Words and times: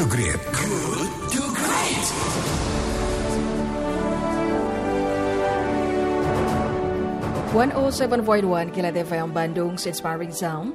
to 0.00 0.06
Great. 0.08 0.40
Good 0.56 1.10
to 1.36 1.42
Great. 1.52 2.06
One 7.52 7.70
oh 7.76 7.90
seven 7.92 8.24
point 8.24 8.48
one 8.48 8.72
Kilat 8.72 8.96
FM 8.96 9.36
Bandung 9.36 9.76
Inspiring 9.76 10.32
Sound. 10.32 10.72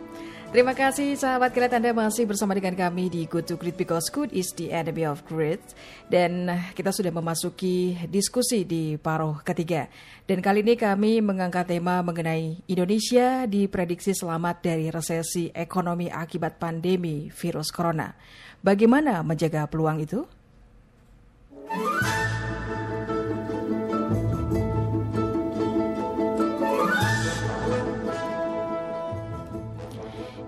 Terima 0.53 0.77
kasih 0.77 1.17
sahabat 1.17 1.55
Kilat 1.57 1.73
Anda 1.73 1.89
masih 1.89 2.29
bersama 2.29 2.53
dengan 2.53 2.77
kami 2.77 3.09
di 3.09 3.25
Good 3.25 3.49
to 3.49 3.55
Great 3.57 3.73
because 3.73 4.13
good 4.13 4.29
is 4.29 4.53
the 4.53 4.69
enemy 4.69 5.01
of 5.01 5.25
great. 5.25 5.63
Dan 6.05 6.51
kita 6.77 6.93
sudah 6.93 7.09
memasuki 7.09 7.97
diskusi 8.05 8.61
di 8.61 8.99
paruh 9.01 9.41
ketiga. 9.41 9.89
Dan 10.29 10.45
kali 10.45 10.61
ini 10.61 10.77
kami 10.77 11.23
mengangkat 11.25 11.73
tema 11.73 12.05
mengenai 12.05 12.61
Indonesia 12.69 13.49
diprediksi 13.49 14.13
selamat 14.13 14.61
dari 14.61 14.93
resesi 14.93 15.49
ekonomi 15.49 16.13
akibat 16.13 16.61
pandemi 16.61 17.33
virus 17.33 17.73
corona. 17.73 18.13
Bagaimana 18.61 19.25
menjaga 19.25 19.65
peluang 19.65 20.01
itu? 20.05 20.25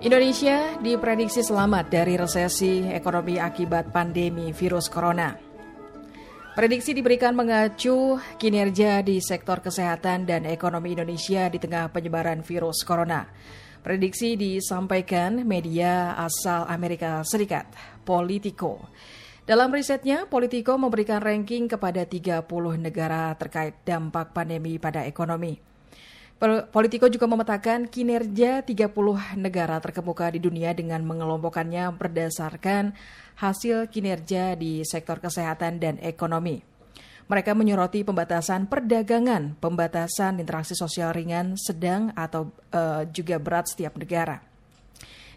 Indonesia 0.08 0.80
diprediksi 0.80 1.44
selamat 1.44 1.92
dari 1.92 2.16
resesi 2.16 2.80
ekonomi 2.80 3.36
akibat 3.36 3.92
pandemi 3.92 4.56
virus 4.56 4.88
corona. 4.88 5.36
Prediksi 6.56 6.96
diberikan 6.96 7.36
mengacu 7.36 8.16
kinerja 8.40 9.04
di 9.04 9.20
sektor 9.20 9.60
kesehatan 9.60 10.24
dan 10.24 10.48
ekonomi 10.48 10.96
Indonesia 10.96 11.52
di 11.52 11.60
tengah 11.60 11.92
penyebaran 11.92 12.40
virus 12.40 12.88
corona. 12.88 13.28
Prediksi 13.84 14.40
disampaikan 14.40 15.44
media 15.44 16.16
asal 16.16 16.64
Amerika 16.72 17.20
Serikat, 17.20 17.68
Politico. 18.00 18.88
Dalam 19.44 19.68
risetnya, 19.68 20.24
Politico 20.24 20.80
memberikan 20.80 21.20
ranking 21.20 21.68
kepada 21.68 22.08
30 22.08 22.48
negara 22.80 23.36
terkait 23.36 23.84
dampak 23.84 24.32
pandemi 24.32 24.80
pada 24.80 25.04
ekonomi. 25.04 25.68
Politico 26.38 27.10
juga 27.10 27.26
memetakan 27.26 27.90
kinerja 27.90 28.62
30 28.62 28.94
negara 29.34 29.82
terkemuka 29.82 30.30
di 30.30 30.38
dunia 30.38 30.70
dengan 30.70 31.02
mengelompokkannya 31.02 31.90
berdasarkan 31.98 32.94
hasil 33.42 33.90
kinerja 33.90 34.54
di 34.54 34.86
sektor 34.86 35.18
kesehatan 35.18 35.82
dan 35.82 35.98
ekonomi. 35.98 36.62
Mereka 37.26 37.58
menyoroti 37.58 38.06
pembatasan 38.06 38.70
perdagangan, 38.70 39.58
pembatasan 39.58 40.38
interaksi 40.38 40.78
sosial 40.78 41.10
ringan, 41.10 41.58
sedang 41.58 42.14
atau 42.14 42.54
uh, 42.70 43.02
juga 43.10 43.42
berat 43.42 43.74
setiap 43.74 43.98
negara. 43.98 44.38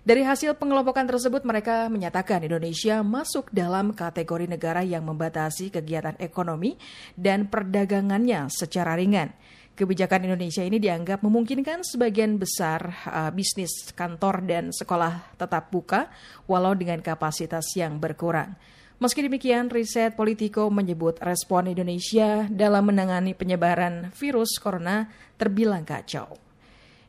Dari 0.01 0.25
hasil 0.25 0.57
pengelompokan 0.57 1.05
tersebut, 1.05 1.45
mereka 1.45 1.85
menyatakan 1.85 2.41
Indonesia 2.41 3.05
masuk 3.05 3.53
dalam 3.53 3.93
kategori 3.93 4.49
negara 4.49 4.81
yang 4.81 5.05
membatasi 5.05 5.69
kegiatan 5.69 6.17
ekonomi 6.17 6.77
dan 7.13 7.45
perdagangannya 7.45 8.49
secara 8.49 8.97
ringan. 8.97 9.29
Kebijakan 9.71 10.27
Indonesia 10.27 10.61
ini 10.67 10.83
dianggap 10.83 11.23
memungkinkan 11.23 11.87
sebagian 11.87 12.35
besar 12.35 12.91
uh, 13.07 13.31
bisnis, 13.31 13.95
kantor, 13.95 14.43
dan 14.43 14.69
sekolah 14.75 15.39
tetap 15.39 15.71
buka, 15.71 16.11
walau 16.43 16.75
dengan 16.75 16.99
kapasitas 16.99 17.71
yang 17.79 17.95
berkurang. 17.95 18.53
Meski 19.01 19.25
demikian, 19.25 19.71
riset 19.71 20.13
Politico 20.13 20.69
menyebut 20.69 21.17
respon 21.23 21.71
Indonesia 21.71 22.45
dalam 22.51 22.91
menangani 22.91 23.33
penyebaran 23.33 24.13
virus 24.13 24.61
corona 24.61 25.09
terbilang 25.39 25.81
kacau. 25.81 26.37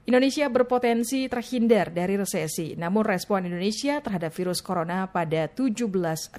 Indonesia 0.09 0.49
berpotensi 0.49 1.29
terhindar 1.29 1.93
dari 1.93 2.17
resesi, 2.17 2.79
namun 2.79 3.05
respon 3.05 3.45
Indonesia 3.45 4.01
terhadap 4.01 4.33
virus 4.33 4.65
corona 4.65 5.11
pada 5.11 5.51
17 5.51 5.85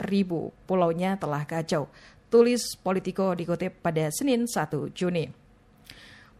ribu 0.09 0.51
pulaunya 0.65 1.19
telah 1.21 1.45
kacau. 1.45 1.85
Tulis 2.33 2.73
Politico 2.81 3.37
dikutip 3.37 3.77
pada 3.79 4.09
Senin 4.09 4.49
1 4.49 4.89
Juni. 4.91 5.42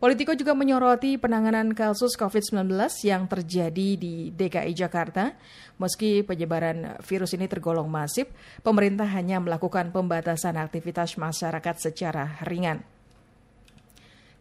Politico 0.04 0.36
juga 0.36 0.52
menyoroti 0.52 1.16
penanganan 1.16 1.72
kasus 1.72 2.20
COVID-19 2.20 2.76
yang 3.08 3.24
terjadi 3.24 3.96
di 3.96 4.36
DKI 4.36 4.76
Jakarta. 4.76 5.32
Meski 5.80 6.28
penyebaran 6.28 7.00
virus 7.00 7.32
ini 7.32 7.48
tergolong 7.48 7.88
masif, 7.88 8.28
pemerintah 8.68 9.08
hanya 9.08 9.40
melakukan 9.40 9.96
pembatasan 9.96 10.60
aktivitas 10.60 11.16
masyarakat 11.16 11.76
secara 11.80 12.36
ringan. 12.44 12.84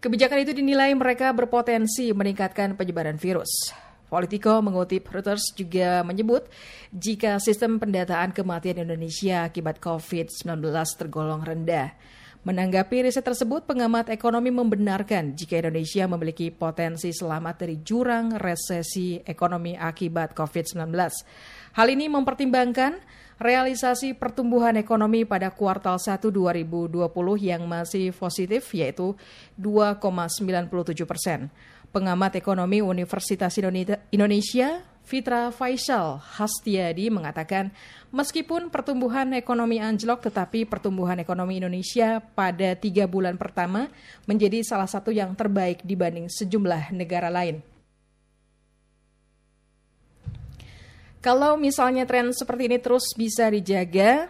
Kebijakan 0.02 0.42
itu 0.42 0.50
dinilai 0.50 0.90
mereka 0.98 1.30
berpotensi 1.30 2.10
meningkatkan 2.10 2.74
penyebaran 2.74 3.22
virus. 3.22 3.70
Politico 4.10 4.58
mengutip 4.66 5.06
Reuters 5.14 5.54
juga 5.54 6.02
menyebut 6.02 6.42
jika 6.90 7.38
sistem 7.38 7.78
pendataan 7.78 8.34
kematian 8.34 8.82
Indonesia 8.82 9.46
akibat 9.46 9.78
COVID-19 9.78 10.58
tergolong 10.98 11.46
rendah. 11.46 11.94
Menanggapi 12.42 13.06
riset 13.06 13.22
tersebut, 13.22 13.70
pengamat 13.70 14.10
ekonomi 14.10 14.50
membenarkan 14.50 15.38
jika 15.38 15.62
Indonesia 15.62 16.10
memiliki 16.10 16.50
potensi 16.50 17.14
selamat 17.14 17.54
dari 17.54 17.78
jurang 17.86 18.34
resesi 18.34 19.14
ekonomi 19.22 19.78
akibat 19.78 20.34
COVID-19. 20.34 20.90
Hal 21.78 21.86
ini 21.86 22.10
mempertimbangkan 22.10 22.98
realisasi 23.38 24.18
pertumbuhan 24.18 24.74
ekonomi 24.74 25.22
pada 25.22 25.54
kuartal 25.54 26.02
1 26.02 26.18
2020 26.18 26.90
yang 27.46 27.62
masih 27.70 28.10
positif 28.10 28.74
yaitu 28.74 29.14
2,97 29.54 30.66
persen. 31.06 31.46
Pengamat 31.94 32.42
ekonomi 32.42 32.82
Universitas 32.82 33.54
Indonesia 34.10 34.82
Fitra 35.02 35.50
Faisal 35.50 36.22
Hastiadi 36.22 37.10
mengatakan, 37.10 37.74
meskipun 38.14 38.70
pertumbuhan 38.70 39.34
ekonomi 39.34 39.82
anjlok, 39.82 40.24
tetapi 40.30 40.64
pertumbuhan 40.64 41.18
ekonomi 41.18 41.58
Indonesia 41.58 42.22
pada 42.22 42.78
tiga 42.78 43.10
bulan 43.10 43.34
pertama 43.34 43.90
menjadi 44.24 44.62
salah 44.62 44.86
satu 44.86 45.10
yang 45.10 45.34
terbaik 45.34 45.82
dibanding 45.82 46.30
sejumlah 46.30 46.94
negara 46.94 47.28
lain. 47.28 47.60
Kalau 51.22 51.54
misalnya 51.54 52.02
tren 52.02 52.34
seperti 52.34 52.66
ini 52.66 52.78
terus 52.82 53.14
bisa 53.14 53.46
dijaga, 53.46 54.26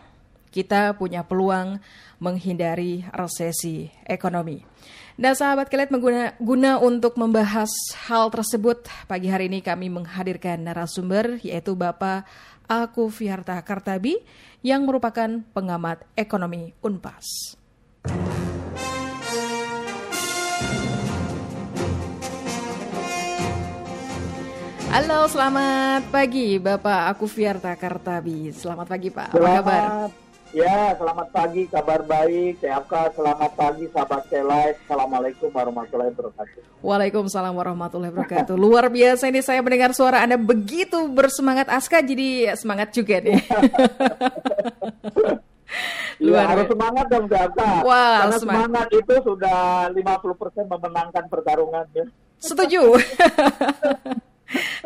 kita 0.53 0.93
punya 1.01 1.25
peluang 1.25 1.81
menghindari 2.21 3.01
resesi 3.17 3.89
ekonomi. 4.05 4.61
Nah 5.21 5.37
sahabat 5.37 5.69
kelet 5.69 5.93
mengguna 5.93 6.33
guna 6.41 6.81
untuk 6.81 7.21
membahas 7.21 7.69
hal 8.09 8.33
tersebut 8.33 8.89
pagi 9.05 9.29
hari 9.29 9.53
ini 9.53 9.61
kami 9.61 9.93
menghadirkan 9.93 10.65
narasumber 10.65 11.37
yaitu 11.45 11.77
Bapak 11.77 12.25
Aku 12.65 13.13
Fiarta 13.13 13.61
Kartabi 13.61 14.25
yang 14.65 14.89
merupakan 14.89 15.45
pengamat 15.53 16.09
ekonomi 16.17 16.73
Unpas. 16.81 17.61
Halo, 24.89 25.29
selamat 25.29 26.09
pagi 26.09 26.57
Bapak 26.57 27.13
Aku 27.13 27.29
Fiarta 27.29 27.77
Kartabi. 27.77 28.49
Selamat 28.57 28.89
pagi 28.89 29.13
Pak. 29.13 29.37
Apa 29.37 29.49
kabar? 29.61 30.22
Ya, 30.53 30.93
selamat 31.01 31.33
pagi, 31.33 31.65
kabar 31.65 32.05
baik. 32.05 32.61
TFK, 32.61 33.17
selamat 33.17 33.57
pagi, 33.57 33.89
sahabat 33.89 34.21
Selai. 34.29 34.77
Assalamualaikum 34.85 35.49
warahmatullahi 35.49 36.13
wabarakatuh. 36.13 36.61
Waalaikumsalam 36.85 37.57
warahmatullahi 37.57 38.13
wabarakatuh. 38.13 38.53
Luar 38.61 38.93
biasa 38.93 39.33
ini 39.33 39.41
saya 39.41 39.65
mendengar 39.65 39.97
suara 39.97 40.21
Anda 40.21 40.37
begitu 40.37 41.09
bersemangat 41.09 41.73
Aska, 41.73 42.05
jadi 42.05 42.53
semangat 42.53 42.93
juga 42.93 43.25
nih. 43.25 43.41
Luar 46.21 46.45
ya, 46.45 46.49
harus 46.53 46.69
semangat 46.69 47.07
dong 47.09 47.27
TFK. 47.33 47.61
Wah, 47.89 48.29
Karena 48.29 48.37
semangat. 48.37 48.61
semangat 48.69 48.89
itu 48.93 49.15
sudah 49.25 49.89
50% 49.89 50.69
memenangkan 50.69 51.25
pertarungannya. 51.33 52.05
Setuju. 52.45 52.83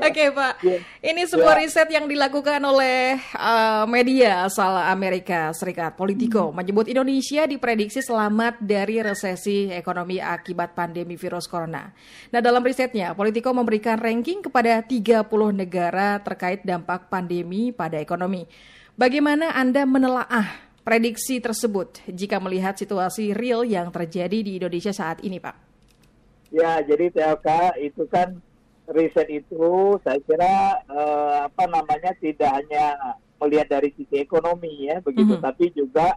Oke 0.06 0.22
okay, 0.22 0.30
Pak, 0.30 0.54
yeah. 0.62 0.80
ini 1.02 1.26
sebuah 1.26 1.58
yeah. 1.58 1.62
riset 1.66 1.88
yang 1.90 2.06
dilakukan 2.06 2.62
oleh 2.62 3.18
uh, 3.34 3.90
media 3.90 4.46
asal 4.46 4.78
Amerika 4.86 5.50
Serikat, 5.50 5.98
Politico, 5.98 6.46
hmm. 6.46 6.62
menyebut 6.62 6.86
Indonesia 6.86 7.42
diprediksi 7.42 7.98
selamat 8.06 8.62
dari 8.62 9.02
resesi 9.02 9.66
ekonomi 9.66 10.22
akibat 10.22 10.78
pandemi 10.78 11.18
virus 11.18 11.50
corona. 11.50 11.90
Nah 12.30 12.38
dalam 12.38 12.62
risetnya, 12.62 13.18
Politico 13.18 13.50
memberikan 13.50 13.98
ranking 13.98 14.46
kepada 14.46 14.78
30 14.78 15.26
negara 15.50 16.22
terkait 16.22 16.62
dampak 16.62 17.10
pandemi 17.10 17.74
pada 17.74 17.98
ekonomi. 17.98 18.46
Bagaimana 18.94 19.58
Anda 19.58 19.90
menelaah 19.90 20.70
prediksi 20.86 21.42
tersebut 21.42 22.06
jika 22.06 22.38
melihat 22.38 22.78
situasi 22.78 23.34
real 23.34 23.66
yang 23.66 23.90
terjadi 23.90 24.38
di 24.38 24.62
Indonesia 24.62 24.94
saat 24.94 25.18
ini 25.26 25.42
Pak? 25.42 25.66
Ya, 26.54 26.78
jadi 26.78 27.10
TLK 27.10 27.74
itu 27.82 28.06
kan 28.06 28.38
riset 28.92 29.28
itu 29.30 29.98
saya 30.06 30.18
kira 30.22 30.82
uh, 30.90 31.50
apa 31.50 31.64
namanya 31.66 32.12
tidak 32.22 32.50
hanya 32.62 32.94
melihat 33.42 33.78
dari 33.78 33.92
sisi 33.98 34.22
ekonomi 34.22 34.88
ya 34.88 35.02
begitu, 35.04 35.36
mm 35.36 35.38
-hmm. 35.40 35.46
tapi 35.46 35.64
juga 35.74 36.16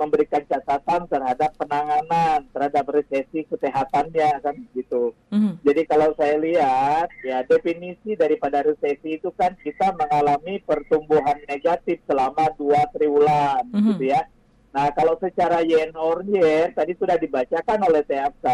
memberikan 0.00 0.40
catatan 0.48 1.04
terhadap 1.12 1.52
penanganan 1.60 2.48
terhadap 2.56 2.88
resesi 2.88 3.44
kesehatannya 3.44 4.40
kan 4.40 4.56
gitu. 4.72 5.12
Mhm. 5.28 5.60
Jadi 5.60 5.82
kalau 5.84 6.16
saya 6.16 6.40
lihat 6.40 7.12
ya 7.20 7.44
definisi 7.44 8.16
daripada 8.16 8.64
resesi 8.64 9.20
itu 9.20 9.28
kan 9.36 9.52
kita 9.60 9.92
mengalami 9.92 10.56
pertumbuhan 10.64 11.36
negatif 11.44 12.00
selama 12.08 12.48
dua 12.56 12.88
triwulan 12.96 13.68
Mhm. 13.68 13.86
gitu 13.92 14.04
ya. 14.08 14.24
Nah 14.70 14.86
kalau 14.94 15.18
secara 15.18 15.66
yen 15.66 15.90
or 15.98 16.22
year 16.30 16.70
tadi 16.70 16.94
sudah 16.94 17.18
dibacakan 17.18 17.78
oleh 17.90 18.06
TFK 18.06 18.46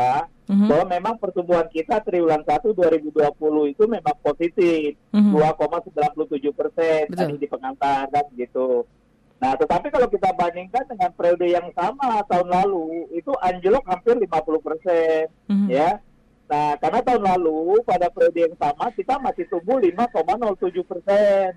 Mhm. 0.48 0.68
bahwa 0.70 0.84
memang 0.88 1.14
pertumbuhan 1.20 1.68
kita 1.68 2.00
triwulan 2.00 2.40
1 2.46 2.72
2020 2.72 3.68
itu 3.68 3.84
memang 3.84 4.16
positif 4.24 4.96
Mhm. 5.12 5.34
2,97 5.36 6.56
persen 6.56 7.10
tadi 7.12 7.34
di 7.36 7.44
pengantar 7.44 8.08
kan 8.08 8.24
gitu. 8.32 8.88
Nah 9.36 9.52
tetapi 9.60 9.92
kalau 9.92 10.08
kita 10.08 10.32
bandingkan 10.32 10.88
dengan 10.88 11.12
periode 11.12 11.44
yang 11.44 11.68
sama 11.76 12.24
tahun 12.24 12.48
lalu 12.48 13.12
itu 13.12 13.36
anjlok 13.36 13.84
hampir 13.84 14.16
50 14.16 14.60
persen 14.64 15.28
Mhm. 15.52 15.68
ya. 15.68 16.00
Nah 16.48 16.80
karena 16.80 17.04
tahun 17.04 17.22
lalu 17.26 17.82
pada 17.84 18.08
periode 18.08 18.40
yang 18.40 18.56
sama 18.56 18.88
kita 18.96 19.20
masih 19.20 19.44
tumbuh 19.52 19.76
5,07 19.76 20.80
persen 20.80 21.52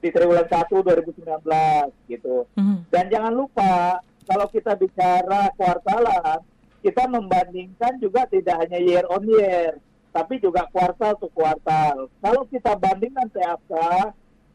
di 0.00 0.08
triwulan 0.08 0.48
1 0.48 0.80
2019 0.80 1.92
gitu. 2.08 2.48
Mhm. 2.56 2.88
Dan 2.88 3.04
jangan 3.12 3.32
lupa 3.36 4.00
kalau 4.24 4.46
kita 4.48 4.72
bicara 4.80 5.52
kuartalan, 5.54 6.40
kita 6.80 7.04
membandingkan 7.06 8.00
juga 8.00 8.24
tidak 8.32 8.64
hanya 8.64 8.80
year 8.80 9.04
on 9.12 9.24
year, 9.28 9.76
tapi 10.10 10.40
juga 10.40 10.64
kuartal 10.72 11.20
to 11.20 11.28
kuartal. 11.36 12.08
Kalau 12.24 12.42
kita 12.48 12.72
bandingkan 12.80 13.28
TFK 13.28 13.72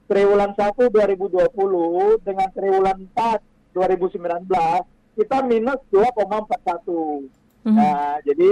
triwulan 0.10 0.52
1 0.58 0.90
2020 0.90 2.18
dengan 2.26 2.50
triwulan 2.54 2.98
4 3.14 3.42
2019, 3.78 4.82
kita 5.16 5.38
minus 5.46 5.80
2,41. 5.94 7.30
Mhm. 7.66 7.76
Nah, 7.78 8.18
jadi 8.26 8.50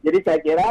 jadi 0.00 0.18
saya 0.24 0.40
kira 0.40 0.70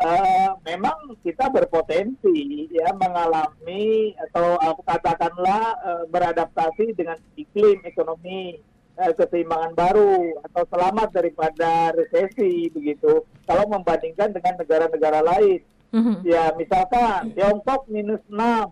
eh, 0.00 0.48
memang 0.64 0.96
kita 1.20 1.48
berpotensi 1.48 2.68
ya 2.72 2.88
mengalami 2.96 4.16
atau 4.28 4.56
eh, 4.56 4.76
katakanlah 4.82 5.64
eh, 5.78 6.02
beradaptasi 6.08 6.96
dengan 6.96 7.20
iklim 7.36 7.84
ekonomi 7.84 8.56
eh, 8.96 9.12
keseimbangan 9.14 9.72
baru 9.72 10.40
atau 10.44 10.62
selamat 10.68 11.08
daripada 11.12 11.92
resesi 11.92 12.68
begitu. 12.68 13.24
Kalau 13.44 13.64
membandingkan 13.68 14.32
dengan 14.32 14.56
negara-negara 14.56 15.20
lain, 15.20 15.60
Mhm. 15.90 16.22
ya 16.22 16.54
misalkan 16.54 17.34
Tiongkok 17.34 17.90
minus 17.90 18.22
6 18.30 18.70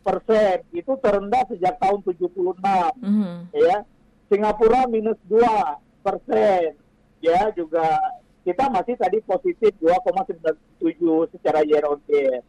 persen 0.00 0.60
itu 0.76 0.92
terendah 1.00 1.48
sejak 1.48 1.80
tahun 1.80 2.04
76 2.04 2.92
Mhm. 3.00 3.48
ya 3.56 3.80
Singapura 4.28 4.84
minus 4.84 5.16
2 5.24 5.80
persen 6.04 6.76
ya 7.20 7.48
juga 7.56 7.96
kita 8.40 8.64
masih 8.72 8.96
tadi 8.96 9.20
positif 9.20 9.72
2,97 9.78 10.56
secara 11.36 11.60
year 11.64 11.84
on 11.84 12.00
year. 12.08 12.40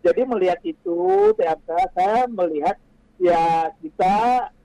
Jadi 0.00 0.22
melihat 0.24 0.58
itu 0.64 1.32
saya 1.94 2.24
melihat 2.26 2.76
ya 3.20 3.68
kita 3.84 4.16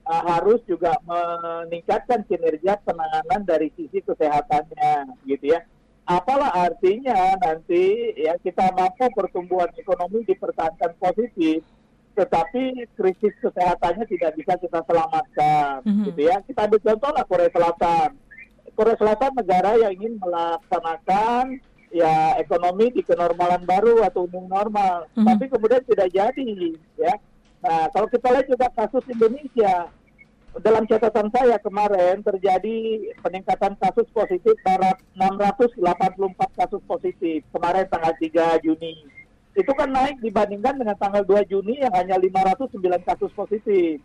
uh, 0.08 0.24
harus 0.32 0.64
juga 0.64 0.96
meningkatkan 1.04 2.24
kinerja 2.24 2.80
penanganan 2.88 3.44
dari 3.44 3.68
sisi 3.76 4.00
kesehatannya 4.00 5.12
gitu 5.28 5.54
ya. 5.54 5.60
Apalah 6.06 6.54
artinya 6.54 7.34
nanti 7.42 8.14
ya 8.16 8.38
kita 8.40 8.70
mampu 8.78 9.10
pertumbuhan 9.12 9.74
ekonomi 9.76 10.22
dipertahankan 10.24 10.94
positif 11.02 11.66
tetapi 12.16 12.88
krisis 12.96 13.36
kesehatannya 13.44 14.08
tidak 14.08 14.40
bisa 14.40 14.56
kita 14.56 14.80
selamatkan 14.88 15.84
Mhm. 15.84 16.04
gitu 16.08 16.22
ya. 16.32 16.40
Kita 16.48 16.64
ambil 16.64 16.80
contoh 16.80 17.12
lah 17.12 17.26
Korea 17.28 17.52
Selatan 17.52 18.10
Korea 18.76 18.96
Selatan 19.00 19.32
negara 19.34 19.80
yang 19.80 19.92
ingin 19.96 20.20
melaksanakan 20.20 21.58
ya 21.90 22.36
ekonomi 22.36 22.92
di 22.92 23.02
kenormalan 23.02 23.64
baru 23.64 24.04
atau 24.04 24.28
new 24.28 24.46
normal 24.46 25.08
Mhm. 25.16 25.26
tapi 25.26 25.46
kemudian 25.48 25.84
tidak 25.88 26.12
jadi 26.12 26.50
ya 27.00 27.16
nah 27.64 27.88
kalau 27.90 28.06
kita 28.06 28.28
lihat 28.30 28.48
juga 28.52 28.68
kasus 28.76 29.02
Indonesia 29.08 29.88
dalam 30.56 30.84
catatan 30.86 31.28
saya 31.32 31.56
kemarin 31.60 32.20
terjadi 32.20 32.76
peningkatan 33.20 33.76
kasus 33.80 34.08
positif 34.12 34.56
barat 34.62 35.00
684 35.16 36.52
kasus 36.56 36.84
positif 36.84 37.44
kemarin 37.52 37.88
tanggal 37.88 38.14
3 38.20 38.60
Juni 38.60 39.08
itu 39.56 39.72
kan 39.72 39.88
naik 39.88 40.20
dibandingkan 40.20 40.76
dengan 40.76 41.00
tanggal 41.00 41.24
2 41.24 41.48
Juni 41.48 41.80
yang 41.80 41.96
hanya 41.96 42.20
509 42.20 42.76
kasus 43.08 43.32
positif. 43.32 44.04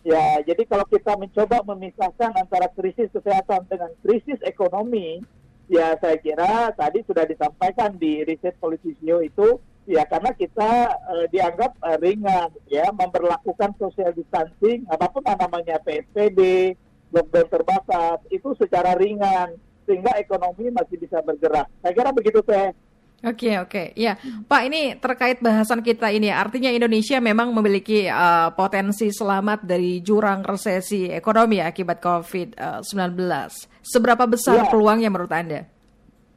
Ya, 0.00 0.40
jadi 0.40 0.64
kalau 0.64 0.88
kita 0.88 1.12
mencoba 1.20 1.60
memisahkan 1.60 2.32
antara 2.32 2.72
krisis 2.72 3.12
kesehatan 3.12 3.68
dengan 3.68 3.92
krisis 4.00 4.40
ekonomi, 4.48 5.20
ya 5.68 5.92
saya 6.00 6.16
kira 6.16 6.72
tadi 6.72 7.04
sudah 7.04 7.28
disampaikan 7.28 8.00
di 8.00 8.24
riset 8.24 8.56
politisio 8.56 9.20
itu, 9.20 9.60
ya 9.84 10.08
karena 10.08 10.32
kita 10.32 10.72
eh, 10.88 11.26
dianggap 11.28 11.76
eh, 11.84 11.98
ringan, 12.00 12.48
ya 12.72 12.88
memperlakukan 12.96 13.76
social 13.76 14.16
distancing, 14.16 14.88
apa 14.88 15.12
pun 15.12 15.20
namanya 15.20 15.76
PSBB, 15.84 16.72
lockdown 17.12 17.48
terbatas, 17.52 18.24
itu 18.32 18.56
secara 18.56 18.96
ringan, 18.96 19.60
sehingga 19.84 20.16
ekonomi 20.16 20.72
masih 20.72 20.96
bisa 20.96 21.20
bergerak. 21.20 21.68
Saya 21.84 21.92
kira 21.92 22.10
begitu, 22.16 22.40
Teh. 22.40 22.72
Oke 23.20 23.52
oke 23.60 23.92
ya 24.00 24.16
Pak 24.48 24.62
ini 24.64 24.96
terkait 24.96 25.44
bahasan 25.44 25.84
kita 25.84 26.08
ini 26.08 26.32
artinya 26.32 26.72
Indonesia 26.72 27.20
memang 27.20 27.52
memiliki 27.52 28.08
uh, 28.08 28.48
potensi 28.56 29.12
selamat 29.12 29.68
dari 29.68 30.00
jurang 30.00 30.40
resesi 30.40 31.04
ekonomi 31.04 31.60
akibat 31.60 32.00
COVID-19 32.00 33.20
seberapa 33.84 34.24
besar 34.24 34.64
Ya. 34.64 34.68
peluangnya 34.72 35.12
menurut 35.12 35.32
anda? 35.36 35.68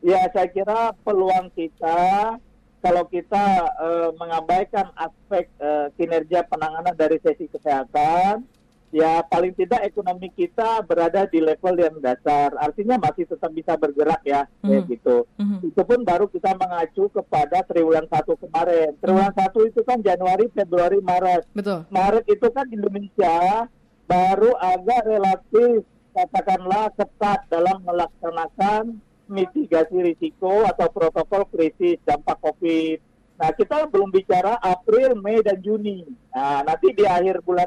Ya, 0.04 0.28
saya 0.36 0.52
kira 0.52 0.92
peluang 1.08 1.48
kita 1.56 2.36
kalau 2.84 3.08
kita 3.08 3.44
eh, 3.80 4.10
mengabaikan 4.20 4.92
aspek 5.00 5.48
eh, 5.56 5.88
kinerja 5.96 6.44
penanganan 6.52 6.92
dari 7.00 7.16
sesi 7.24 7.48
kesehatan, 7.48 8.44
ya 8.94 9.26
paling 9.26 9.58
tidak 9.58 9.82
ekonomi 9.82 10.30
kita 10.30 10.86
berada 10.86 11.26
di 11.26 11.42
level 11.42 11.76
yang 11.82 11.98
dasar. 11.98 12.54
Artinya 12.62 13.02
masih 13.02 13.26
tetap 13.26 13.50
bisa 13.50 13.74
bergerak 13.74 14.22
ya, 14.22 14.46
kayak 14.62 14.86
Mhm. 14.86 14.90
gitu. 14.94 15.18
Mhm. 15.42 15.58
Itu 15.74 15.82
pun 15.82 16.00
baru 16.06 16.30
kita 16.30 16.54
mengacu 16.54 17.10
kepada 17.10 17.66
triwulan 17.66 18.06
satu 18.06 18.38
kemarin. 18.38 18.94
Triwulan 19.02 19.34
satu 19.34 19.66
itu 19.66 19.82
kan 19.82 19.98
Januari, 20.00 20.46
Februari, 20.54 21.02
Maret. 21.02 21.50
Betul. 21.58 21.90
Maret 21.90 22.26
itu 22.30 22.48
kan 22.54 22.70
Indonesia 22.70 23.66
baru 24.06 24.54
agak 24.62 25.02
relatif 25.10 25.90
katakanlah 26.14 26.94
ketat 26.94 27.50
dalam 27.50 27.82
melaksanakan 27.82 29.02
mitigasi 29.26 30.14
risiko 30.14 30.62
atau 30.70 30.86
protokol 30.94 31.50
krisis 31.50 31.98
dampak 32.06 32.38
COVID. 32.38 33.02
Nah, 33.34 33.50
kita 33.58 33.90
belum 33.90 34.14
bicara 34.14 34.62
April, 34.62 35.18
Mei, 35.18 35.42
dan 35.42 35.58
Juni. 35.58 36.06
Nah, 36.30 36.62
nanti 36.62 36.94
di 36.94 37.02
akhir 37.02 37.42
bulan 37.42 37.66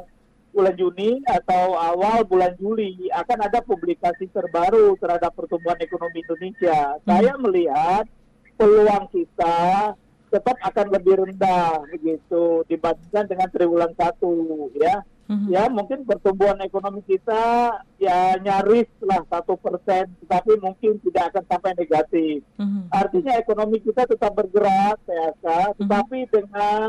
bulan 0.57 0.73
Juni 0.73 1.21
atau 1.29 1.77
awal 1.77 2.25
bulan 2.25 2.57
Juli 2.57 3.13
akan 3.13 3.39
ada 3.45 3.61
publikasi 3.61 4.33
terbaru 4.33 4.97
terhadap 4.97 5.37
pertumbuhan 5.37 5.77
ekonomi 5.85 6.25
Indonesia. 6.25 6.97
Saya 7.05 7.37
melihat 7.37 8.09
peluang 8.57 9.05
kita 9.13 9.93
tetap 10.33 10.57
akan 10.65 10.87
lebih 10.91 11.15
rendah 11.23 11.85
begitu 11.93 12.65
dibandingkan 12.67 13.29
dengan 13.29 13.49
triwulan 13.53 13.93
satu 13.95 14.33
ya. 14.81 15.05
Mhm. 15.27 15.49
Ya 15.51 15.67
mungkin 15.67 16.07
pertumbuhan 16.07 16.57
ekonomi 16.63 17.03
kita 17.03 17.75
ya 17.99 18.39
nyaris 18.41 18.87
lah 19.03 19.27
satu 19.27 19.59
persen, 19.59 20.07
tetapi 20.23 20.57
mungkin 20.63 21.03
tidak 21.03 21.35
akan 21.35 21.45
sampai 21.51 21.73
negatif. 21.75 22.47
Mhm. 22.57 22.89
Artinya 22.95 23.33
ekonomi 23.37 23.83
kita 23.83 24.07
tetap 24.07 24.33
bergerak, 24.33 25.03
PSK, 25.05 25.47
tetapi 25.83 26.19
dengan 26.31 26.89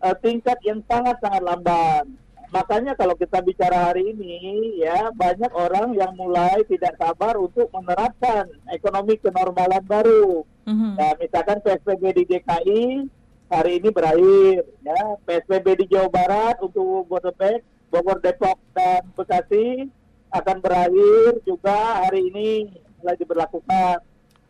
eh, 0.00 0.16
tingkat 0.24 0.58
yang 0.64 0.80
sangat-sangat 0.88 1.42
lamban. 1.44 2.04
Makanya 2.50 2.98
kalau 2.98 3.14
kita 3.14 3.38
bicara 3.46 3.90
hari 3.90 4.10
ini, 4.10 4.74
ya 4.82 5.14
banyak 5.14 5.54
orang 5.54 5.94
yang 5.94 6.10
mulai 6.18 6.66
tidak 6.66 6.98
sabar 6.98 7.38
untuk 7.38 7.70
menerapkan 7.70 8.50
ekonomi 8.74 9.14
kenormalan 9.22 9.82
baru. 9.86 10.42
Mhm. 10.66 10.98
Nah, 10.98 11.12
misalkan 11.22 11.62
PSBB 11.62 12.02
di 12.10 12.24
DKI 12.26 13.06
hari 13.50 13.72
ini 13.78 13.88
berakhir, 13.94 14.66
ya 14.82 15.00
PSBB 15.26 15.86
di 15.86 15.94
Jawa 15.94 16.10
Barat 16.10 16.58
untuk 16.58 17.06
Bodebek, 17.06 17.62
Bogor, 17.90 18.18
Depok 18.18 18.58
dan 18.74 19.06
Bekasi 19.14 19.86
akan 20.30 20.58
berakhir 20.62 21.42
juga 21.42 22.06
hari 22.06 22.30
ini 22.34 22.70
mulai 23.02 23.18
diberlakukan. 23.18 24.02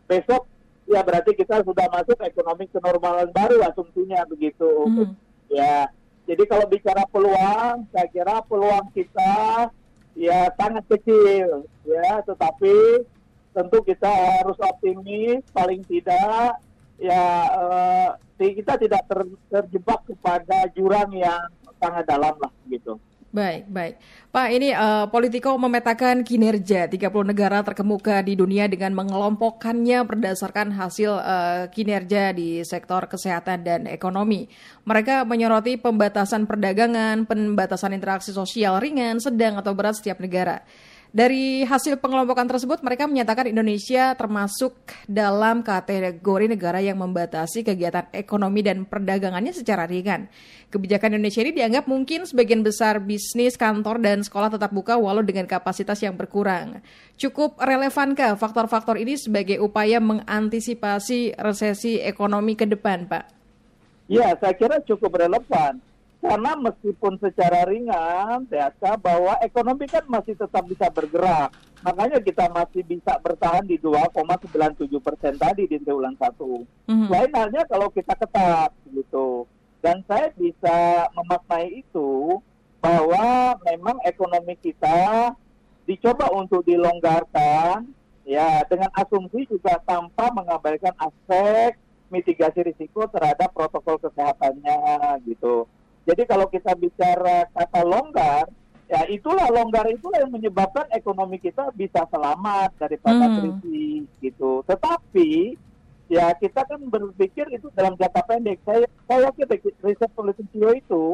Besok 0.09 0.49
ya 0.88 1.00
berarti 1.04 1.37
kita 1.37 1.64
sudah 1.64 1.87
masuk 1.92 2.16
ekonomi 2.21 2.64
kenormalan 2.69 3.28
baru 3.33 3.61
asumsinya 3.69 4.25
begitu. 4.28 4.69
Mhm. 4.88 5.12
Ya, 5.50 5.90
jadi 6.29 6.43
kalau 6.47 6.67
bicara 6.69 7.03
peluang, 7.11 7.89
saya 7.91 8.07
kira 8.12 8.41
peluang 8.47 8.87
kita 8.93 9.69
ya 10.15 10.53
sangat 10.55 10.85
kecil, 10.89 11.65
ya. 11.87 12.21
Tetapi 12.23 13.05
tentu 13.50 13.79
kita 13.83 14.07
harus 14.07 14.59
optimis, 14.61 15.43
paling 15.50 15.83
tidak 15.89 16.61
ya 17.00 17.25
eh, 18.39 18.53
kita 18.53 18.77
tidak 18.77 19.03
ter- 19.09 19.41
terjebak 19.49 20.00
kepada 20.05 20.69
jurang 20.77 21.11
yang 21.17 21.49
sangat 21.81 22.05
dalam 22.05 22.37
lah, 22.37 22.53
gitu. 22.69 23.00
Baik, 23.30 23.70
baik. 23.70 23.94
Pak, 24.34 24.49
ini 24.50 24.75
uh, 24.75 25.06
Politico 25.06 25.54
memetakan 25.54 26.26
kinerja 26.26 26.90
30 26.90 27.14
negara 27.22 27.62
terkemuka 27.62 28.26
di 28.26 28.34
dunia 28.34 28.66
dengan 28.66 28.90
mengelompokkannya 28.99 30.02
berdasarkan 30.02 30.75
hasil 30.75 31.14
uh, 31.14 31.70
kinerja 31.70 32.34
di 32.34 32.66
sektor 32.66 33.06
kesehatan 33.06 33.62
dan 33.62 33.80
ekonomi. 33.87 34.50
Mereka 34.82 35.22
menyoroti 35.30 35.78
pembatasan 35.78 36.50
perdagangan, 36.50 37.22
pembatasan 37.30 37.94
interaksi 37.94 38.34
sosial 38.34 38.82
ringan, 38.82 39.22
sedang 39.22 39.62
atau 39.62 39.78
berat 39.78 40.02
setiap 40.02 40.18
negara. 40.18 40.66
Dari 41.11 41.67
hasil 41.67 41.99
pengelompokan 41.99 42.47
tersebut, 42.47 42.87
mereka 42.87 43.11
menyatakan 43.11 43.50
Indonesia 43.50 44.14
termasuk 44.14 44.79
dalam 45.11 45.67
kategori 45.67 46.47
negara 46.47 46.79
yang 46.79 47.02
membatasi 47.02 47.67
kegiatan 47.67 48.07
ekonomi 48.14 48.62
dan 48.62 48.87
perdagangannya 48.87 49.50
secara 49.50 49.90
ringan. 49.90 50.31
Kebijakan 50.71 51.19
Indonesia 51.19 51.43
ini 51.43 51.50
dianggap 51.50 51.90
mungkin 51.90 52.31
sebagian 52.31 52.62
besar 52.62 53.02
bisnis, 53.02 53.59
kantor, 53.59 53.99
dan 53.99 54.23
sekolah 54.23 54.55
tetap 54.55 54.71
buka 54.71 54.95
walau 54.95 55.26
dengan 55.26 55.50
kapasitas 55.50 55.99
yang 55.99 56.14
berkurang. 56.14 56.79
Cukup 57.19 57.59
relevankah 57.59 58.38
faktor-faktor 58.38 58.95
ini 58.95 59.19
sebagai 59.19 59.59
upaya 59.59 59.99
mengantisipasi 59.99 61.35
resesi 61.43 61.99
ekonomi 61.99 62.55
ke 62.55 62.71
depan, 62.71 63.11
Pak? 63.11 63.25
Ya, 64.07 64.31
saya 64.38 64.55
kira 64.55 64.79
cukup 64.87 65.19
relevan 65.19 65.83
karena 66.21 66.53
meskipun 66.53 67.17
secara 67.17 67.65
ringan, 67.65 68.45
THK 68.53 69.00
bahwa 69.00 69.41
ekonomi 69.41 69.89
kan 69.89 70.05
masih 70.05 70.37
tetap 70.37 70.69
bisa 70.69 70.93
bergerak. 70.93 71.49
Makanya 71.81 72.21
kita 72.21 72.45
masih 72.53 72.85
bisa 72.85 73.17
bertahan 73.25 73.65
di 73.65 73.81
2,97 73.81 75.00
persen 75.00 75.41
tadi 75.41 75.65
di 75.65 75.81
triwulan 75.81 76.12
satu. 76.21 76.69
Mm-hmm. 76.93 77.09
Lain 77.09 77.33
halnya 77.33 77.62
kalau 77.65 77.89
kita 77.89 78.12
ketat 78.21 78.69
gitu. 78.93 79.49
Dan 79.81 80.05
saya 80.05 80.29
bisa 80.37 81.09
memaknai 81.17 81.81
itu 81.81 82.37
bahwa 82.85 83.57
memang 83.65 83.97
ekonomi 84.05 84.61
kita 84.61 85.33
dicoba 85.89 86.29
untuk 86.37 86.69
dilonggarkan 86.69 87.89
ya 88.29 88.61
dengan 88.69 88.93
asumsi 88.93 89.49
juga 89.49 89.81
tanpa 89.89 90.29
mengabaikan 90.37 90.93
aspek 91.00 91.81
mitigasi 92.12 92.61
risiko 92.61 93.09
terhadap 93.09 93.57
protokol 93.57 93.97
kesehatannya 94.05 95.17
gitu. 95.25 95.65
Jadi 96.09 96.23
kalau 96.25 96.49
kita 96.49 96.73
bicara 96.76 97.45
kata 97.52 97.80
longgar, 97.85 98.49
ya 98.90 99.07
itulah 99.07 99.47
longgar 99.52 99.87
itulah 99.87 100.19
yang 100.19 100.35
menyebabkan 100.35 100.88
ekonomi 100.90 101.38
kita 101.38 101.71
bisa 101.78 102.02
selamat 102.11 102.75
daripada 102.80 103.25
hmm. 103.30 103.37
krisis 103.38 104.04
gitu. 104.19 104.66
Tetapi 104.66 105.54
ya 106.11 106.35
kita 106.35 106.66
kan 106.66 106.80
berpikir 106.90 107.47
itu 107.54 107.71
dalam 107.78 107.95
jangka 107.95 108.23
pendek. 108.26 108.59
Saya 108.66 108.88
saya 109.07 109.30
yakin 109.30 109.47
riset 109.87 110.11
Politisio 110.16 110.75
itu 110.75 111.04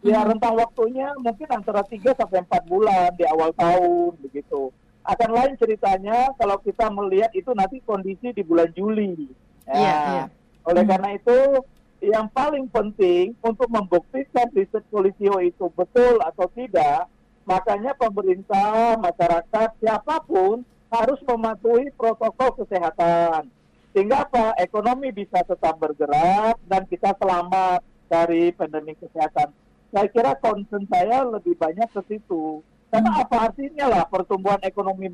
ya 0.00 0.22
hmm. 0.22 0.24
ya 0.24 0.28
rentang 0.32 0.54
waktunya 0.56 1.12
mungkin 1.20 1.48
antara 1.52 1.84
3 1.84 2.16
sampai 2.16 2.40
4 2.46 2.70
bulan 2.70 3.12
di 3.20 3.24
awal 3.28 3.52
tahun 3.52 4.16
begitu. 4.24 4.72
Akan 5.06 5.30
lain 5.36 5.54
ceritanya 5.60 6.34
kalau 6.40 6.58
kita 6.64 6.90
melihat 6.90 7.30
itu 7.36 7.52
nanti 7.54 7.78
kondisi 7.84 8.32
di 8.32 8.42
bulan 8.42 8.72
Juli. 8.72 9.28
Ya. 9.68 9.76
Yeah, 9.76 10.00
yeah. 10.24 10.26
Oleh 10.66 10.82
hmm. 10.82 10.90
karena 10.90 11.08
itu 11.14 11.36
yang 12.04 12.28
paling 12.30 12.68
penting 12.68 13.32
untuk 13.40 13.66
membuktikan 13.72 14.46
riset 14.52 14.84
polisio 14.92 15.40
itu 15.40 15.66
betul 15.72 16.20
atau 16.20 16.46
tidak, 16.52 17.08
makanya 17.48 17.96
pemerintah, 17.96 19.00
masyarakat, 19.00 19.68
siapa 19.80 20.20
pun 20.24 20.60
harus 20.92 21.20
mematuhi 21.24 21.90
protokol 21.96 22.62
kesehatan. 22.62 23.48
Sehingga 23.96 24.28
apa? 24.28 24.52
Ekonomi 24.60 25.08
bisa 25.08 25.40
tetap 25.40 25.80
bergerak 25.80 26.60
dan 26.68 26.84
kita 26.84 27.16
selamat 27.16 27.80
dari 28.12 28.52
pandemi 28.52 28.92
kesehatan. 28.92 29.50
Saya 29.88 30.08
kira 30.12 30.36
concern 30.36 30.84
saya 30.92 31.24
lebih 31.24 31.56
banyak 31.56 31.88
ke 31.88 32.02
situ. 32.04 32.60
Karena 32.92 33.24
apa 33.24 33.50
artinya 33.50 33.88
lah 33.88 34.04
pertumbuhan 34.06 34.60
ekonomi 34.62 35.08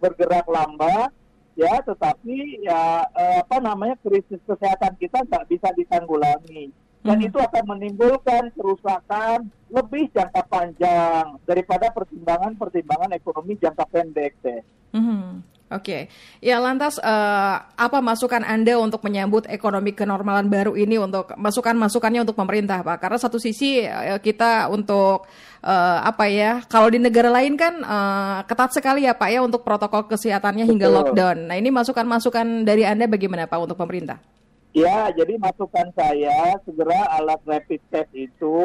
bergerak 0.00 0.48
lambat, 0.48 1.12
ya 1.54 1.78
tetapi 1.86 2.66
ya 2.66 3.06
eh, 3.14 3.38
apa 3.42 3.56
namanya 3.62 3.94
krisis 4.02 4.42
kesehatan 4.42 4.98
kita 4.98 5.22
nggak 5.22 5.46
bisa 5.46 5.70
ditanggulangi 5.78 6.74
dan 7.04 7.20
hmm. 7.20 7.28
itu 7.28 7.38
akan 7.38 7.64
menimbulkan 7.76 8.48
kerusakan 8.56 9.52
lebih 9.68 10.08
jangka 10.16 10.42
panjang 10.48 11.36
daripada 11.44 11.92
pertimbangan-pertimbangan 11.92 13.12
ekonomi 13.12 13.60
jangka 13.60 13.84
pendek 13.92 14.32
deh. 14.40 14.64
Hmm. 14.96 15.44
Oke, 15.74 15.82
okay. 15.82 16.02
ya 16.38 16.62
lantas 16.62 17.02
uh, 17.02 17.56
apa 17.74 17.98
masukan 17.98 18.46
Anda 18.46 18.78
untuk 18.78 19.02
menyambut 19.02 19.50
ekonomi 19.50 19.90
kenormalan 19.90 20.46
baru 20.46 20.78
ini 20.78 21.02
untuk 21.02 21.34
masukan-masukannya 21.34 22.22
untuk 22.22 22.38
pemerintah, 22.38 22.86
Pak? 22.86 23.02
Karena 23.02 23.18
satu 23.18 23.42
sisi 23.42 23.82
uh, 23.82 24.22
kita 24.22 24.70
untuk 24.70 25.26
uh, 25.66 25.98
apa 26.06 26.30
ya, 26.30 26.62
kalau 26.70 26.94
di 26.94 27.02
negara 27.02 27.26
lain 27.26 27.58
kan 27.58 27.82
uh, 27.82 28.46
ketat 28.46 28.70
sekali 28.70 29.02
ya, 29.02 29.18
Pak 29.18 29.28
ya 29.34 29.42
untuk 29.42 29.66
protokol 29.66 30.06
kesehatannya 30.06 30.62
hingga 30.62 30.86
Betul. 30.86 30.96
lockdown. 31.10 31.36
Nah 31.50 31.56
ini 31.58 31.74
masukan-masukan 31.74 32.62
dari 32.62 32.86
Anda 32.86 33.10
bagaimana, 33.10 33.50
Pak, 33.50 33.58
untuk 33.58 33.74
pemerintah? 33.74 34.22
Ya, 34.70 35.10
jadi 35.10 35.34
masukan 35.42 35.90
saya 35.98 36.54
segera 36.62 37.18
alat 37.18 37.42
rapid 37.50 37.82
test 37.90 38.14
itu 38.14 38.62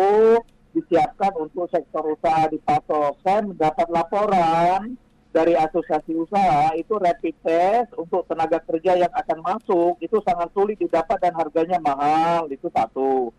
disiapkan 0.78 1.34
untuk 1.42 1.66
sektor 1.74 2.06
usaha 2.14 2.46
di 2.54 2.62
pasok. 2.62 3.18
Saya 3.26 3.42
mendapat 3.42 3.88
laporan 3.90 4.94
dari 5.30 5.54
asosiasi 5.54 6.18
usaha 6.18 6.74
itu 6.74 6.98
rapid 6.98 7.36
test 7.46 7.94
untuk 7.94 8.26
tenaga 8.26 8.58
kerja 8.66 8.98
yang 8.98 9.14
akan 9.14 9.40
masuk 9.46 9.94
itu 10.02 10.18
sangat 10.26 10.50
sulit 10.58 10.78
didapat 10.82 11.22
dan 11.22 11.38
harganya 11.38 11.78
mahal 11.78 12.50
itu 12.50 12.66
satu. 12.74 13.30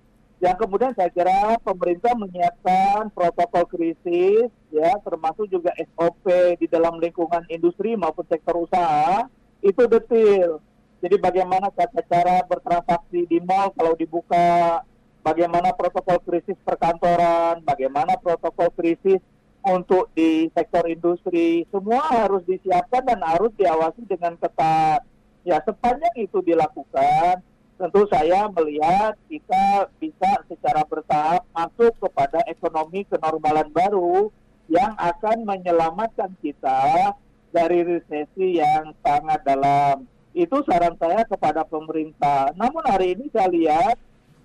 Yang 0.41 0.57
kemudian 0.65 0.97
saya 0.97 1.13
kira 1.13 1.61
pemerintah 1.61 2.17
menyiapkan 2.17 3.13
protokol 3.13 3.69
krisis 3.69 4.49
ya 4.73 4.97
termasuk 5.05 5.51
juga 5.51 5.75
SOP 5.77 6.57
di 6.57 6.65
dalam 6.71 6.97
lingkungan 6.97 7.45
industri 7.53 7.99
maupun 7.99 8.25
sektor 8.31 8.57
usaha 8.57 9.29
itu 9.61 9.83
detail. 9.91 10.63
Jadi 11.01 11.17
bagaimana 11.21 11.69
tata 11.73 12.01
cara 12.07 12.45
bertransaksi 12.45 13.25
di 13.29 13.41
mall 13.41 13.73
kalau 13.73 13.97
dibuka, 13.97 14.85
bagaimana 15.21 15.73
protokol 15.77 16.21
krisis 16.25 16.57
perkantoran, 16.65 17.61
bagaimana 17.65 18.17
protokol 18.21 18.69
krisis 18.77 19.21
untuk 19.61 20.09
di 20.17 20.49
sektor 20.57 20.89
industri 20.89 21.69
semua 21.69 22.01
harus 22.09 22.41
disiapkan 22.49 23.05
dan 23.05 23.21
harus 23.21 23.53
diawasi 23.61 24.09
dengan 24.09 24.37
ketat. 24.41 25.05
Ya 25.45 25.61
sepanjang 25.65 26.17
itu 26.21 26.41
dilakukan, 26.45 27.41
tentu 27.81 28.05
saya 28.13 28.49
melihat 28.53 29.17
kita 29.29 29.89
bisa 30.01 30.31
secara 30.49 30.85
bertahap 30.85 31.45
masuk 31.53 31.93
kepada 31.97 32.45
ekonomi 32.49 33.05
kenormalan 33.09 33.69
baru 33.73 34.29
yang 34.69 34.93
akan 34.97 35.45
menyelamatkan 35.45 36.33
kita 36.45 37.17
dari 37.51 37.83
resesi 37.85 38.61
yang 38.61 38.93
sangat 39.03 39.41
dalam. 39.45 40.07
Itu 40.31 40.63
saran 40.63 40.95
saya 41.01 41.27
kepada 41.27 41.67
pemerintah. 41.67 42.55
Namun 42.55 42.87
hari 42.87 43.19
ini 43.19 43.27
saya 43.35 43.51
lihat 43.51 43.97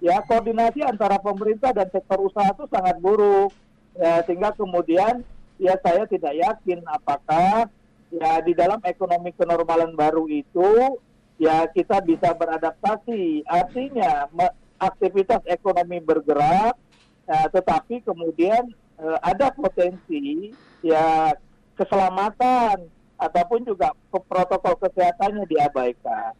ya 0.01 0.19
koordinasi 0.25 0.81
antara 0.81 1.22
pemerintah 1.22 1.72
dan 1.72 1.88
sektor 1.93 2.19
usaha 2.19 2.51
itu 2.51 2.65
sangat 2.74 2.98
buruk 3.00 3.53
ya, 4.00 4.24
sehingga 4.28 4.52
kemudian 4.56 5.24
ya 5.60 5.75
saya 5.80 6.04
tidak 6.08 6.36
yakin 6.36 6.84
apakah 6.88 7.68
ya 8.12 8.40
di 8.44 8.52
dalam 8.56 8.80
ekonomi 8.84 9.32
kenormalan 9.36 9.96
baru 9.96 10.28
itu 10.28 11.00
ya 11.40 11.68
kita 11.72 12.00
bisa 12.04 12.32
beradaptasi. 12.36 13.44
Artinya 13.48 14.28
aktivitas 14.80 15.44
ekonomi 15.48 16.00
bergerak 16.04 16.75
ya, 17.28 17.40
tetapi 17.52 18.04
kemudian 18.04 18.72
eh, 19.00 19.18
ada 19.24 19.52
potensi 19.52 20.52
ya 20.84 21.36
keselamatan 21.75 22.88
ataupun 23.16 23.64
juga 23.64 23.96
protokol 24.12 24.75
kesehatannya 24.80 25.48
diabaikan 25.48 26.36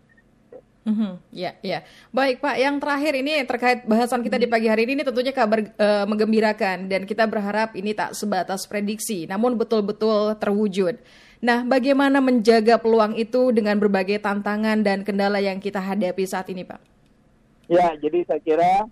Mm-hmm. 0.86 1.14
Ya, 1.34 1.58
ya. 1.66 1.82
Baik 2.14 2.46
Pak, 2.46 2.56
yang 2.62 2.78
terakhir 2.78 3.14
ini 3.18 3.42
terkait 3.50 3.90
bahasan 3.90 4.22
kita 4.22 4.38
di 4.38 4.46
pagi 4.46 4.70
hari 4.70 4.86
ini, 4.86 5.02
ini 5.02 5.04
tentunya 5.04 5.34
kabar 5.34 5.66
e, 5.66 5.88
menggembirakan 6.06 6.86
dan 6.86 7.10
kita 7.10 7.26
berharap 7.26 7.74
ini 7.74 7.98
tak 7.98 8.14
sebatas 8.14 8.70
prediksi, 8.70 9.26
namun 9.26 9.58
betul-betul 9.58 10.38
terwujud. 10.38 11.02
Nah, 11.42 11.66
bagaimana 11.66 12.22
menjaga 12.22 12.78
peluang 12.78 13.18
itu 13.18 13.50
dengan 13.50 13.82
berbagai 13.82 14.22
tantangan 14.22 14.86
dan 14.86 15.02
kendala 15.02 15.42
yang 15.42 15.58
kita 15.58 15.82
hadapi 15.82 16.22
saat 16.30 16.54
ini, 16.54 16.62
Pak? 16.62 16.78
Ya, 17.66 17.98
jadi 17.98 18.22
saya 18.30 18.42
kira 18.46 18.86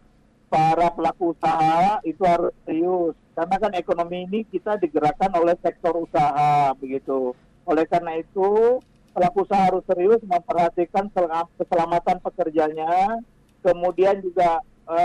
para 0.49 0.89
pelaku 0.97 1.37
usaha 1.37 2.01
itu 2.01 2.21
harus 2.25 2.53
serius 2.65 3.13
karena 3.33 3.55
kan 3.57 3.73
ekonomi 3.73 4.29
ini 4.29 4.45
kita 4.45 4.77
digerakkan 4.77 5.33
oleh 5.33 5.57
sektor 5.61 5.93
usaha 5.97 6.73
begitu. 6.77 7.33
Oleh 7.65 7.85
karena 7.89 8.17
itu 8.17 8.81
pelaku 9.13 9.45
usaha 9.45 9.69
harus 9.69 9.85
serius 9.85 10.19
memperhatikan 10.25 11.07
keselamatan 11.61 12.17
pekerjanya, 12.19 13.21
kemudian 13.61 14.19
juga 14.19 14.59
e, 14.89 14.99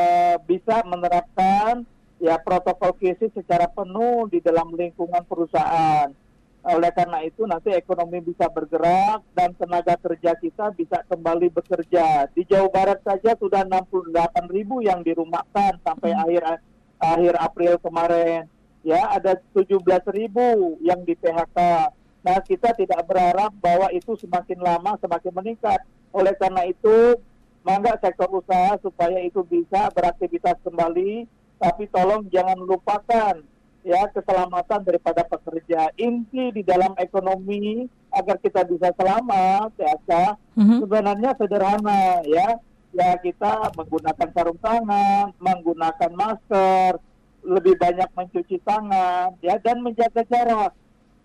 bisa 0.48 0.82
menerapkan 0.88 1.84
ya 2.18 2.40
protokol 2.42 2.96
krisis 2.98 3.30
secara 3.36 3.70
penuh 3.70 4.26
di 4.32 4.42
dalam 4.42 4.74
lingkungan 4.74 5.22
perusahaan. 5.28 6.10
Oleh 6.68 6.90
karena 6.90 7.22
itu 7.22 7.46
nanti 7.46 7.70
ekonomi 7.70 8.18
bisa 8.20 8.50
bergerak 8.50 9.22
dan 9.32 9.54
tenaga 9.54 9.94
kerja 9.94 10.34
kita 10.36 10.74
bisa 10.74 11.06
kembali 11.06 11.54
bekerja. 11.54 12.26
Di 12.34 12.42
Jawa 12.44 12.68
Barat 12.68 13.00
saja 13.06 13.38
sudah 13.38 13.62
68 13.64 14.12
ribu 14.50 14.82
yang 14.82 15.00
dirumahkan 15.06 15.78
sampai 15.86 16.10
hmm. 16.12 16.22
akhir 16.26 16.42
akhir 16.98 17.34
April 17.38 17.74
kemarin. 17.78 18.42
ya 18.86 19.10
ada 19.10 19.36
17 19.52 19.84
ribu 20.14 20.78
yang 20.80 21.02
di 21.04 21.12
PHK. 21.12 21.90
Nah 22.22 22.38
kita 22.42 22.74
tidak 22.74 23.06
berharap 23.06 23.54
bahwa 23.62 23.88
itu 23.94 24.18
semakin 24.18 24.58
lama 24.58 24.98
semakin 24.98 25.32
meningkat. 25.32 25.80
Oleh 26.10 26.34
karena 26.34 26.66
itu, 26.66 27.16
mangga 27.62 27.94
sektor 28.00 28.26
usaha 28.32 28.74
supaya 28.80 29.20
itu 29.22 29.44
bisa 29.44 29.92
beraktivitas 29.92 30.56
kembali, 30.64 31.28
tapi 31.60 31.84
tolong 31.92 32.26
jangan 32.32 32.58
lupakan 32.58 33.44
ya 33.86 34.02
keselamatan 34.10 34.82
daripada 34.84 35.22
pekerja. 35.24 35.88
Inti 35.96 36.50
di 36.52 36.62
dalam 36.66 36.92
ekonomi 36.98 37.86
agar 38.10 38.36
kita 38.42 38.64
bisa 38.66 38.90
selamat, 38.96 39.70
ya 39.78 39.94
Mhm. 40.58 40.78
sebenarnya 40.84 41.30
sederhana 41.38 42.24
ya. 42.26 42.58
Ya 42.96 43.20
kita 43.20 43.68
menggunakan 43.76 44.28
sarung 44.32 44.56
tangan, 44.64 45.36
menggunakan 45.36 46.08
masker, 46.16 46.96
lebih 47.44 47.76
banyak 47.76 48.08
mencuci 48.16 48.56
tangan, 48.64 49.36
ya 49.44 49.60
dan 49.60 49.84
menjaga 49.84 50.24
jarak. 50.24 50.72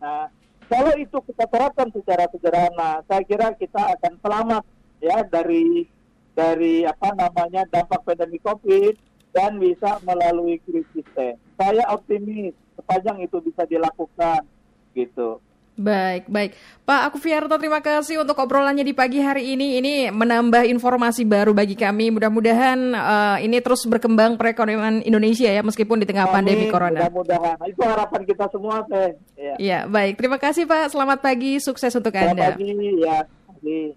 Nah, 0.03 0.27
kalau 0.67 0.93
itu 1.00 1.17
kita 1.29 1.46
terapkan 1.48 1.89
secara 1.91 2.25
sederhana, 2.32 3.01
saya 3.08 3.24
kira 3.24 3.51
kita 3.55 3.82
akan 4.00 4.13
selamat 4.20 4.63
ya 5.03 5.24
dari 5.27 5.88
dari 6.34 6.88
apa 6.88 7.13
namanya 7.13 7.67
dampak 7.70 8.01
pandemi 8.03 8.41
COVID 8.41 8.96
dan 9.34 9.58
bisa 9.58 10.01
melalui 10.05 10.62
krisis 10.65 11.05
teh. 11.13 11.34
Saya 11.58 11.84
optimis 11.93 12.53
sepanjang 12.77 13.22
itu 13.25 13.38
bisa 13.41 13.65
dilakukan 13.70 14.46
gitu. 14.93 15.41
Baik, 15.74 16.30
baik. 16.30 16.53
Pak 16.86 17.10
Akufiarto, 17.10 17.58
terima 17.58 17.82
kasih 17.82 18.22
untuk 18.22 18.38
obrolannya 18.38 18.86
di 18.86 18.94
pagi 18.94 19.18
hari 19.18 19.58
ini. 19.58 19.82
Ini 19.82 19.94
menambah 20.13 20.70
informasi 20.70 21.25
baru 21.25 21.50
bagi 21.50 21.74
kami. 21.74 22.13
Mudah-mudahan 22.13 22.77
eh, 22.94 23.38
ini 23.50 23.58
terus 23.58 23.82
berkembang 23.89 24.38
perekonomian 24.38 25.01
Indonesia 25.01 25.50
ya, 25.50 25.65
meskipun 25.65 25.98
di 25.98 26.06
tengah 26.06 26.30
pandemi 26.30 26.70
Amin, 26.70 26.74
corona. 26.74 27.10
Mudah-mudahan. 27.10 27.58
Itu 27.65 27.82
harapan 27.82 28.22
kita 28.22 28.46
semua 28.53 28.86
teh. 28.86 29.18
Ya. 29.34 29.56
Ya, 29.58 29.80
baik. 29.89 30.22
Terima 30.22 30.38
kasih 30.38 30.70
Pak. 30.70 30.94
Selamat 30.94 31.25
pagi, 31.25 31.58
sukses 31.58 31.89
untuk 31.98 32.13
Selamat 32.13 32.38
Anda. 32.38 32.48
pagi 32.53 32.70
ya. 33.01 33.18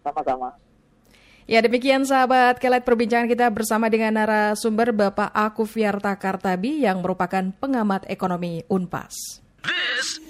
Sama-sama. 0.00 0.56
Ya 1.46 1.62
demikian 1.62 2.02
sahabat 2.02 2.58
kelet 2.58 2.82
perbincangan 2.82 3.30
kita 3.30 3.46
bersama 3.54 3.86
dengan 3.86 4.18
narasumber 4.18 4.90
Bapak 4.90 5.30
Akufiarta 5.30 6.18
Kartabi 6.18 6.82
yang 6.82 6.98
merupakan 7.04 7.54
pengamat 7.62 8.02
ekonomi 8.10 8.66
UNPAS. 8.66 9.14
This 9.62 10.18
is 10.18 10.25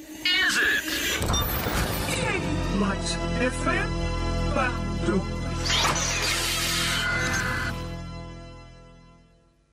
Light 2.81 3.17
FM. 3.41 3.91
Bandung. 4.55 5.46